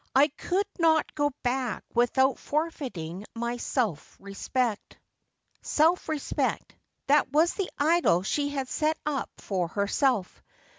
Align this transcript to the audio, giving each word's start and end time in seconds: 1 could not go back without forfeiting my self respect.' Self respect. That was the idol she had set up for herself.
1 0.13 0.29
could 0.35 0.65
not 0.79 1.13
go 1.13 1.29
back 1.43 1.83
without 1.93 2.39
forfeiting 2.39 3.23
my 3.35 3.55
self 3.57 4.17
respect.' 4.19 4.97
Self 5.61 6.09
respect. 6.09 6.75
That 7.05 7.31
was 7.31 7.53
the 7.53 7.69
idol 7.77 8.23
she 8.23 8.49
had 8.49 8.67
set 8.67 8.97
up 9.05 9.29
for 9.37 9.67
herself. 9.67 10.41